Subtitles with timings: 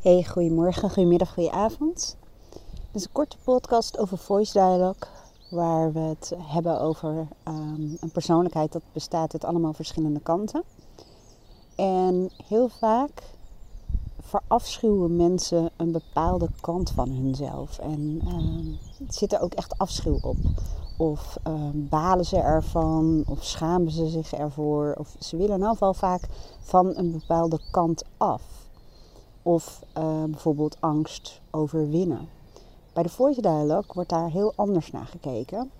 [0.00, 2.16] Hey, goedemorgen, goedemiddag, goedenavond.
[2.50, 2.60] Dit
[2.92, 5.08] is een korte podcast over voice dialogue,
[5.50, 10.62] waar we het hebben over ehm, een persoonlijkheid dat bestaat uit allemaal verschillende kanten.
[11.76, 13.22] En heel vaak
[14.20, 18.78] verafschuwen mensen een bepaalde kant van hunzelf en um,
[19.08, 20.36] zit er ook echt afschuw op.
[20.98, 25.72] Of um, balen ze ervan, of schamen ze zich ervoor, of ze willen in ieder
[25.72, 26.28] geval vaak
[26.60, 28.59] van een bepaalde kant af
[29.42, 32.28] of uh, bijvoorbeeld angst overwinnen.
[32.92, 35.70] Bij de voice dialogue wordt daar heel anders naar gekeken.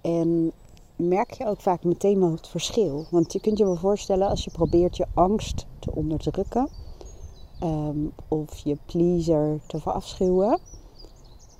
[0.00, 0.52] En
[0.96, 3.06] merk je ook vaak meteen wel het verschil.
[3.10, 6.68] Want je kunt je wel voorstellen als je probeert je angst te onderdrukken
[7.62, 10.58] um, of je pleaser te verafschuwen,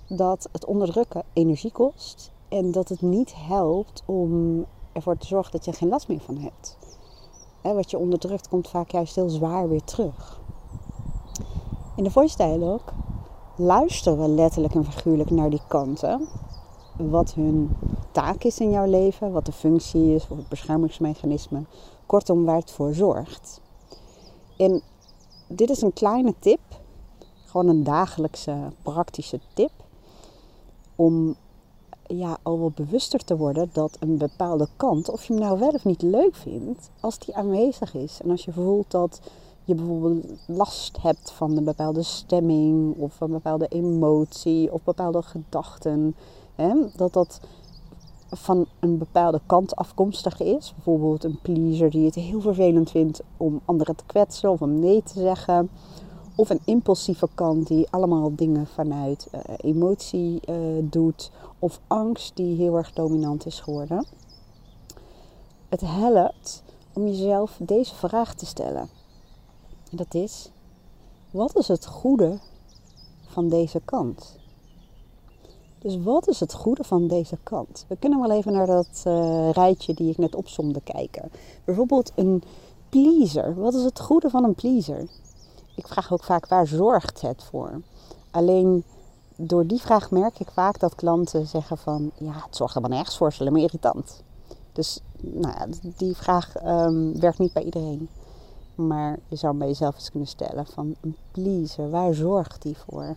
[0.09, 5.65] dat het onderdrukken energie kost en dat het niet helpt om ervoor te zorgen dat
[5.65, 6.77] je geen last meer van hebt.
[7.63, 10.41] He, wat je onderdrukt komt vaak juist heel zwaar weer terug.
[11.99, 12.93] In de voice dialogue
[13.57, 16.29] luisteren we letterlijk en figuurlijk naar die kanten.
[16.97, 17.71] Wat hun
[18.13, 21.63] taak is in jouw leven, wat de functie is of het beschermingsmechanisme.
[22.07, 23.61] Kortom, waar het voor zorgt.
[24.57, 24.83] En
[25.49, 26.61] dit is een kleine tip,
[27.45, 29.73] gewoon een dagelijkse praktische tip.
[30.97, 31.37] Om
[32.07, 35.71] ja, al wel bewuster te worden dat een bepaalde kant, of je hem nou wel
[35.71, 38.21] of niet leuk vindt, als die aanwezig is.
[38.23, 39.21] En als je voelt dat
[39.69, 46.17] je bijvoorbeeld last hebt van een bepaalde stemming of een bepaalde emotie of bepaalde gedachten,
[46.55, 47.41] hè, dat dat
[48.31, 50.73] van een bepaalde kant afkomstig is.
[50.75, 55.03] Bijvoorbeeld een pleaser die het heel vervelend vindt om anderen te kwetsen of om nee
[55.03, 55.71] te zeggen.
[56.37, 61.31] Of een impulsieve kant die allemaal dingen vanuit uh, emotie uh, doet.
[61.59, 64.07] Of angst die heel erg dominant is geworden.
[65.69, 68.98] Het helpt om jezelf deze vraag te stellen.
[69.91, 70.51] En dat is,
[71.31, 72.39] wat is het goede
[73.27, 74.37] van deze kant?
[75.79, 77.85] Dus wat is het goede van deze kant?
[77.89, 81.31] We kunnen wel even naar dat uh, rijtje die ik net opzomde kijken.
[81.65, 82.43] Bijvoorbeeld een
[82.89, 83.55] pleaser.
[83.55, 85.09] Wat is het goede van een pleaser?
[85.75, 87.81] Ik vraag ook vaak waar zorgt het voor?
[88.31, 88.85] Alleen
[89.37, 93.17] door die vraag merk ik vaak dat klanten zeggen van ja, het zorgt helemaal nergens
[93.17, 94.23] voor, alleen maar irritant.
[94.73, 95.67] Dus nou ja,
[95.97, 98.09] die vraag um, werkt niet bij iedereen.
[98.79, 103.17] Maar je zou bij jezelf eens kunnen stellen van een pleaser, waar zorgt die voor?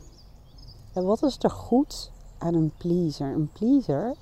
[0.94, 3.34] En wat is er goed aan een pleaser?
[3.34, 4.16] Een pleaser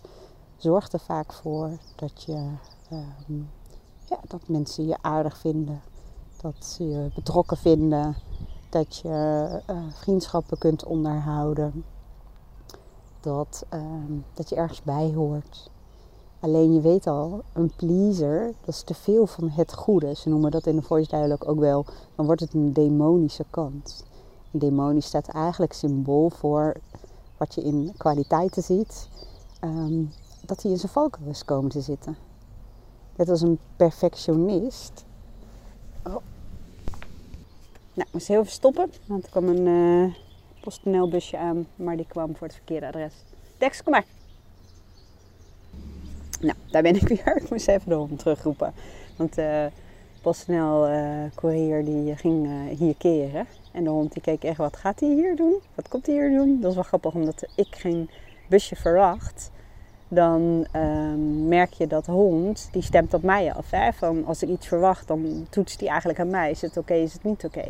[0.57, 2.51] zorgt er vaak voor dat, je,
[2.91, 3.49] um,
[4.09, 5.81] ja, dat mensen je aardig vinden,
[6.41, 8.15] dat ze je betrokken vinden,
[8.69, 11.85] dat je uh, vriendschappen kunt onderhouden,
[13.19, 15.69] dat, um, dat je ergens bij hoort.
[16.39, 20.15] Alleen je weet al, een pleaser, dat is te veel van het goede.
[20.15, 21.85] Ze noemen dat in de voice dialogue ook wel,
[22.15, 24.05] dan wordt het een demonische kant.
[24.51, 26.75] Een demonisch staat eigenlijk symbool voor
[27.37, 29.09] wat je in kwaliteiten ziet,
[29.63, 30.11] um,
[30.45, 32.17] dat hij in zijn valkuil komen te zitten.
[33.15, 35.05] Net als een perfectionist.
[36.03, 36.13] Oh.
[37.93, 40.13] Nou, ik moest heel even stoppen, want er kwam een uh,
[40.61, 43.13] PostNL-busje aan, maar die kwam voor het verkeerde adres.
[43.57, 44.05] Dex, kom maar.
[46.39, 47.35] Nou, daar ben ik weer.
[47.41, 48.73] Ik moest even de hond terugroepen.
[49.15, 49.71] Want de uh,
[50.21, 53.47] PostNL-courier uh, die ging uh, hier keren.
[53.71, 55.55] En de hond die keek echt, wat gaat hij hier doen?
[55.75, 56.61] Wat komt hij hier doen?
[56.61, 58.09] Dat is wel grappig, omdat ik geen
[58.47, 59.51] busje verwacht.
[60.11, 63.97] Dan um, merk je dat hond, die stemt op mij af.
[63.97, 66.51] Van als ik iets verwacht, dan toetst hij eigenlijk aan mij.
[66.51, 67.65] Is het oké, is het niet oké?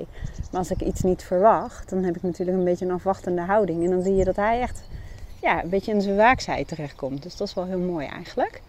[0.52, 3.84] Maar als ik iets niet verwacht, dan heb ik natuurlijk een beetje een afwachtende houding.
[3.84, 4.84] En dan zie je dat hij echt
[5.42, 7.24] ja, een beetje in zijn waaksheid terechtkomt.
[7.24, 8.62] Dus dat is wel heel mooi eigenlijk.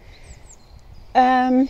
[1.15, 1.69] Um,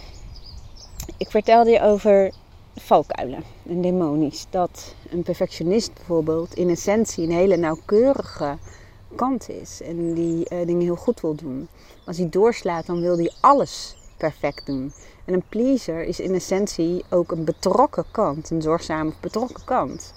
[1.17, 2.31] ik vertelde je over
[2.75, 4.45] valkuilen en demonisch.
[4.49, 8.57] Dat een perfectionist bijvoorbeeld in essentie een hele nauwkeurige
[9.15, 9.81] kant is.
[9.81, 11.67] En die uh, dingen heel goed wil doen.
[12.05, 14.93] Als hij doorslaat, dan wil hij alles perfect doen.
[15.25, 18.49] En een pleaser is in essentie ook een betrokken kant.
[18.49, 20.13] Een zorgzame betrokken kant.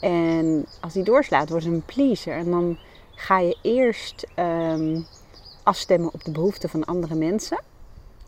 [0.00, 2.36] En als hij doorslaat, wordt hij een pleaser.
[2.36, 2.78] En dan
[3.22, 5.06] ga je eerst um,
[5.62, 7.60] afstemmen op de behoeften van andere mensen.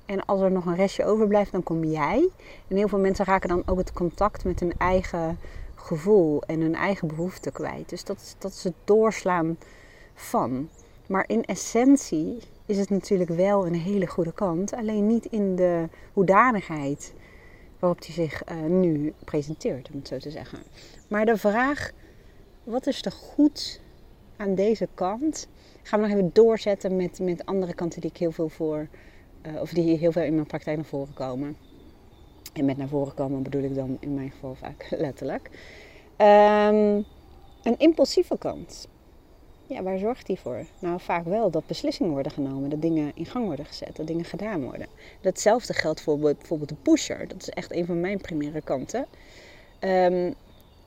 [0.07, 2.29] En als er nog een restje overblijft, dan kom jij.
[2.69, 5.39] En heel veel mensen raken dan ook het contact met hun eigen
[5.75, 7.89] gevoel en hun eigen behoeften kwijt.
[7.89, 9.59] Dus dat is, dat is het doorslaan
[10.15, 10.69] van.
[11.07, 14.75] Maar in essentie is het natuurlijk wel een hele goede kant.
[14.75, 17.15] Alleen niet in de hoedanigheid
[17.79, 20.59] waarop hij zich uh, nu presenteert, om het zo te zeggen.
[21.09, 21.91] Maar de vraag,
[22.65, 23.83] wat is er goed
[24.37, 25.49] aan deze kant?
[25.83, 28.89] Gaan we nog even doorzetten met, met andere kanten die ik heel veel voor
[29.47, 31.57] uh, of die heel veel in mijn praktijk naar voren komen.
[32.53, 35.51] En met naar voren komen bedoel ik dan in mijn geval vaak letterlijk.
[36.19, 37.05] Um,
[37.63, 38.89] Een impulsieve kant.
[39.67, 40.67] Ja, waar zorgt die voor?
[40.79, 44.25] Nou, vaak wel dat beslissingen worden genomen, dat dingen in gang worden gezet, dat dingen
[44.25, 44.87] gedaan worden.
[45.21, 47.29] Datzelfde geldt voor bijvoorbeeld de pusher.
[47.29, 49.07] Dat is echt een van mijn primaire kanten.
[49.79, 50.33] Ehm,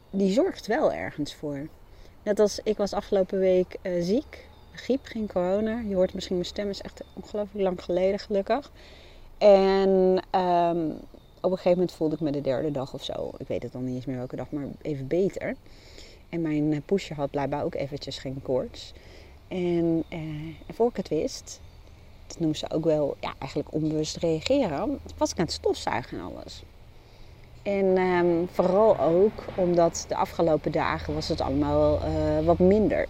[0.09, 1.67] die zorgt wel ergens voor.
[2.27, 4.47] Net als ik was afgelopen week uh, ziek.
[4.71, 5.79] Griep, geen corona.
[5.79, 8.71] Je hoort misschien mijn stem is echt ongelooflijk lang geleden, gelukkig.
[9.37, 10.89] En ehm,
[11.41, 13.31] op een gegeven moment voelde ik me de derde dag of zo.
[13.37, 15.55] Ik weet het dan niet eens meer welke dag, maar even beter.
[16.29, 18.93] En mijn eh, pusher had blijkbaar ook eventjes geen koorts.
[19.47, 20.19] En, uh,
[20.67, 21.61] en voor ik het wist,
[22.27, 26.23] dat noemen ze ook wel ja, eigenlijk onbewust reageren, was ik aan het stofzuigen en
[26.23, 26.63] alles.
[27.67, 33.05] En ehm, vooral ook omdat de afgelopen dagen was het allemaal uh, wat minder.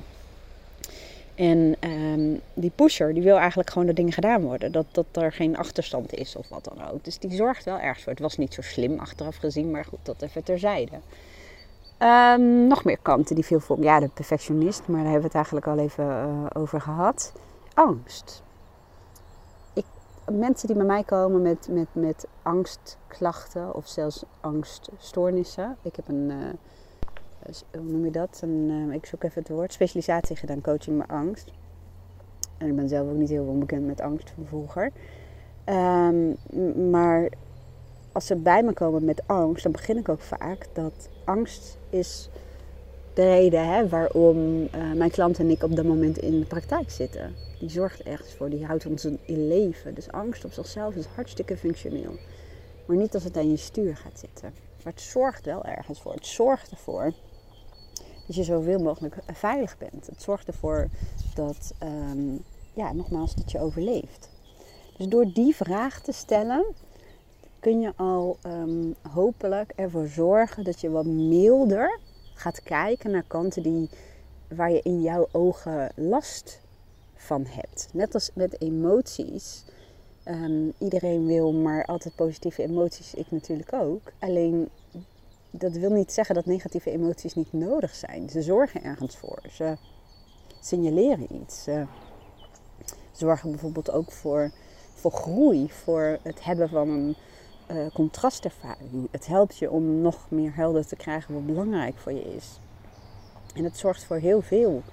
[1.35, 4.71] En um, die pusher die wil eigenlijk gewoon dat dingen gedaan worden.
[4.71, 7.03] Dat, dat er geen achterstand is of wat dan ook.
[7.03, 8.11] Dus die zorgt wel ergens voor.
[8.11, 10.95] Het was niet zo slim achteraf gezien, maar goed, dat even terzijde.
[11.99, 13.79] Um, nog meer kanten die veel voor.
[13.79, 17.33] Ja, de perfectionist, maar daar hebben we het eigenlijk al even uh, over gehad.
[17.73, 18.43] Angst.
[20.31, 25.77] Mensen die bij mij komen met, met, met angstklachten of zelfs angststoornissen.
[25.81, 28.39] Ik heb een, uh, hoe noem je dat?
[28.43, 31.51] Een, uh, ik zoek even het woord, specialisatie gedaan, coaching met angst.
[32.57, 34.91] En ik ben zelf ook niet heel onbekend met angst van vroeger.
[35.65, 36.35] Um,
[36.89, 37.29] maar
[38.11, 42.29] als ze bij me komen met angst, dan begin ik ook vaak dat angst is
[43.17, 46.89] de reden hè, waarom uh, mijn klant en ik op dat moment in de praktijk
[46.89, 47.35] zitten.
[47.59, 49.95] Die zorgt ergens voor, die houdt ons in leven.
[49.95, 52.11] Dus angst op zichzelf is hartstikke functioneel.
[52.85, 54.53] Maar niet als het aan je stuur gaat zitten.
[54.83, 56.13] Maar het zorgt wel ergens voor.
[56.13, 57.13] Het zorgt ervoor
[58.27, 60.07] dat je zoveel mogelijk veilig bent.
[60.07, 60.87] Het zorgt ervoor
[61.35, 62.43] dat, um,
[62.73, 64.29] ja, nogmaals, dat je overleeft.
[64.97, 66.65] Dus door die vraag te stellen,
[67.59, 71.99] kun je al um, hopelijk ervoor zorgen dat je wat milder
[72.37, 73.89] gaat kijken naar kanten die,
[74.47, 76.59] waar je in jouw ogen last
[77.15, 77.89] van hebt.
[77.93, 79.63] Net als met emoties.
[80.25, 84.11] Um, iedereen wil maar altijd positieve emoties, ik natuurlijk ook.
[84.19, 84.69] Alleen
[85.51, 88.29] dat wil niet zeggen dat negatieve emoties niet nodig zijn.
[88.29, 89.41] Ze zorgen ergens voor.
[89.51, 89.77] Ze
[90.61, 91.63] signaleren iets.
[91.63, 91.85] Ze
[93.11, 94.51] zorgen bijvoorbeeld ook voor,
[94.93, 97.15] voor groei, voor het hebben van een
[97.71, 99.07] uh, contrastervaring.
[99.11, 102.59] Het helpt je om nog meer helder te krijgen wat belangrijk voor je is.
[103.55, 104.83] En het zorgt voor heel veel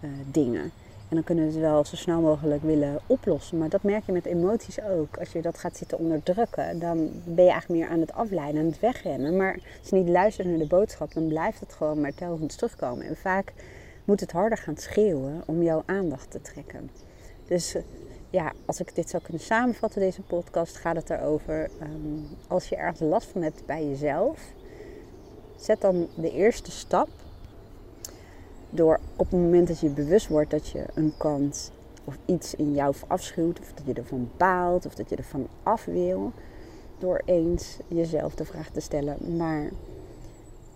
[0.00, 0.72] uh, dingen.
[1.08, 3.58] En dan kunnen we het wel zo snel mogelijk willen oplossen.
[3.58, 5.18] Maar dat merk je met emoties ook.
[5.18, 8.66] Als je dat gaat zitten onderdrukken, dan ben je eigenlijk meer aan het afleiden, aan
[8.66, 9.36] het wegrennen.
[9.36, 13.06] Maar als je niet luistert naar de boodschap, dan blijft het gewoon maar telkens terugkomen.
[13.06, 13.52] En vaak
[14.04, 16.90] moet het harder gaan schreeuwen om jouw aandacht te trekken.
[17.46, 17.76] Dus
[18.70, 21.70] als ik dit zou kunnen samenvatten, deze podcast, gaat het erover.
[21.82, 24.52] Um, als je ergens last van hebt bij jezelf,
[25.56, 27.08] zet dan de eerste stap.
[28.70, 31.72] Door op het moment dat je bewust wordt dat je een kant
[32.04, 35.84] of iets in jou afschuwt, of dat je ervan baalt, of dat je ervan af
[35.84, 36.32] wil,
[36.98, 39.70] door eens jezelf de vraag te stellen: maar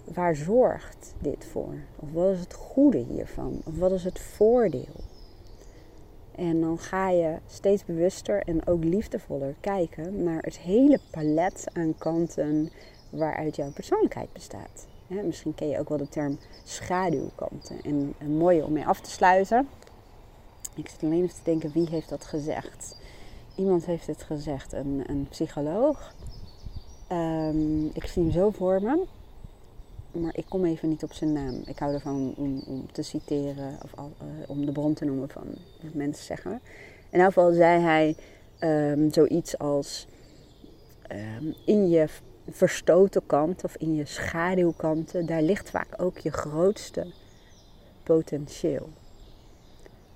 [0.05, 1.75] waar zorgt dit voor?
[1.97, 3.61] Of wat is het goede hiervan?
[3.65, 5.13] Of wat is het voordeel?
[6.37, 11.95] En dan ga je steeds bewuster en ook liefdevoller kijken naar het hele palet aan
[11.99, 12.71] kanten
[13.11, 14.87] waaruit jouw persoonlijkheid bestaat.
[15.07, 17.81] misschien ken je ook wel de term schaduwkanten.
[17.83, 19.69] En een mooie om mee af te sluiten.
[20.75, 22.97] Ik zit alleen even te denken, wie heeft dat gezegd?
[23.57, 26.15] Iemand heeft het gezegd, een, een psycholoog.
[27.13, 29.05] Um, ik zie hem zo voor me
[30.15, 31.63] maar ik kom even niet op zijn naam.
[31.67, 34.05] Ik hou ervan om, om te citeren of uh,
[34.47, 35.47] om de bron te noemen van
[35.83, 36.61] wat mensen zeggen.
[37.11, 38.17] In elk geval zei hij
[38.93, 40.07] um, zoiets als
[41.13, 42.09] um, in je
[42.51, 47.07] verstoten kant of in je schaduwkanten, daar ligt vaak ook je grootste
[48.03, 48.89] potentieel.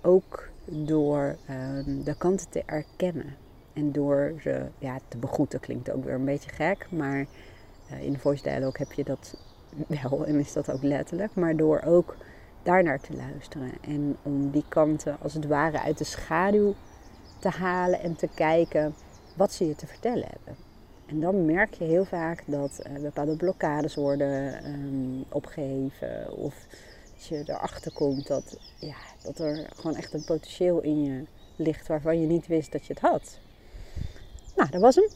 [0.01, 3.37] Ook door um, de kanten te erkennen
[3.73, 7.27] en door ze ja, te begroeten, klinkt ook weer een beetje gek, maar
[7.93, 9.37] uh, in de voice dialogue heb je dat
[9.87, 12.17] wel, en is dat ook letterlijk, maar door ook
[12.63, 13.73] daarnaar te luisteren.
[13.81, 16.75] En om die kanten als het ware uit de schaduw
[17.39, 18.95] te halen en te kijken
[19.35, 20.57] wat ze je te vertellen hebben.
[21.07, 26.33] En dan merk je heel vaak dat uh, bepaalde blokkades worden um, opgeheven.
[26.37, 26.55] Of
[27.15, 31.25] dat je erachter komt dat, ja, dat er gewoon echt een potentieel in je
[31.57, 33.39] ligt waarvan je niet wist dat je het had.
[34.57, 35.09] Nou, dat was hem.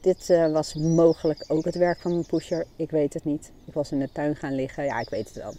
[0.00, 2.66] Dit uh, was mogelijk ook het werk van een pusher.
[2.76, 3.52] Ik weet het niet.
[3.64, 4.84] Ik was in de tuin gaan liggen.
[4.84, 5.54] Ja, ik weet het wel.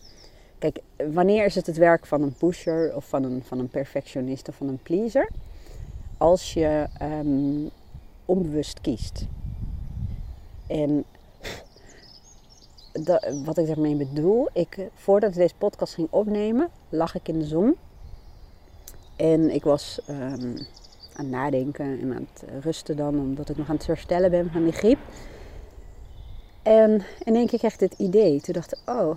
[0.60, 0.80] Kijk,
[1.14, 4.56] wanneer is het het werk van een pusher of van een, van een perfectionist of
[4.56, 5.30] van een pleaser?
[6.18, 7.70] Als je um,
[8.26, 9.26] onbewust kiest.
[10.68, 11.04] En
[13.46, 17.46] wat ik daarmee bedoel, ik, voordat ik deze podcast ging opnemen, lag ik in de
[17.46, 17.76] zon.
[19.16, 20.68] En ik was um,
[21.14, 24.52] aan het nadenken en aan het rusten dan, omdat ik nog aan het herstellen ben
[24.52, 25.00] van die griep.
[26.62, 28.42] En in één keer kreeg ik dit idee.
[28.42, 29.16] Toen dacht ik, oh,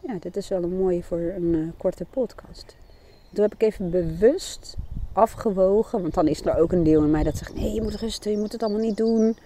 [0.00, 2.76] ja, dit is wel een mooie voor een uh, korte podcast.
[3.32, 4.76] Toen heb ik even bewust
[5.12, 7.94] afgewogen, want dan is er ook een deel in mij dat zegt, nee, je moet
[7.94, 9.36] rusten, je moet het allemaal niet doen.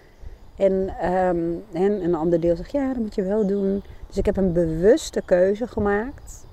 [0.57, 0.73] En,
[1.13, 3.83] um, en een ander deel zegt, ja, dat moet je wel doen.
[4.07, 6.46] Dus ik heb een bewuste keuze gemaakt.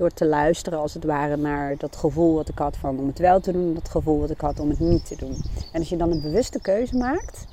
[0.00, 3.18] Door te luisteren als het ware naar dat gevoel wat ik had van om het
[3.18, 3.68] wel te doen.
[3.68, 5.42] En dat gevoel wat ik had om het niet te doen.
[5.72, 7.46] En als je dan een bewuste keuze maakt,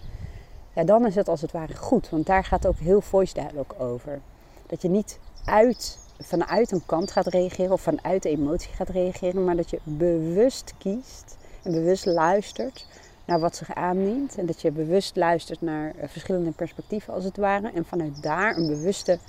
[0.76, 2.10] ja, dan is het als het ware goed.
[2.10, 4.20] Want daar gaat ook heel voice dialogue over.
[4.68, 9.44] Dat je niet uit, vanuit een kant gaat reageren of vanuit de emotie gaat reageren.
[9.44, 12.88] Maar dat je bewust kiest en bewust luistert
[13.26, 14.38] naar wat zich aandient.
[14.38, 17.72] En dat je bewust luistert naar eh, verschillende perspectieven als het ware.
[17.74, 19.20] En vanuit daar een bewuste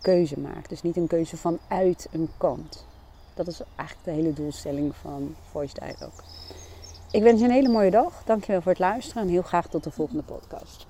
[0.00, 0.68] keuze maakt.
[0.68, 2.86] Dus niet een keuze vanuit een kant.
[3.34, 6.24] Dat is eigenlijk de hele doelstelling van Voice Dialogue.
[7.10, 8.22] Ik wens je een hele mooie dag.
[8.24, 10.86] Dankjewel voor het luisteren en heel graag tot de volgende podcast.